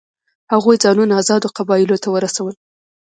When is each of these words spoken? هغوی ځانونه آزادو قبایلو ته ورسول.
هغوی 0.53 0.75
ځانونه 0.83 1.13
آزادو 1.21 1.53
قبایلو 1.57 2.01
ته 2.03 2.07
ورسول. 2.15 2.53